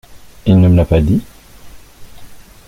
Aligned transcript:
Il 0.47 0.59
ne 0.59 0.67
me 0.67 0.77
l’a 0.77 0.85
pas 0.85 0.99
dit. 0.99 1.21